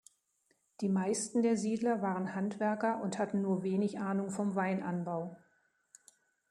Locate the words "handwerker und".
2.33-3.19